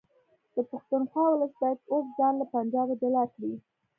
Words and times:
د 0.55 0.55
پښتونخوا 0.69 1.23
ولس 1.29 1.53
باید 1.61 1.79
اوس 1.91 2.05
ځان 2.17 2.33
له 2.41 2.45
پنجابه 2.53 2.93
جلا 3.01 3.23
کړي 3.33 3.53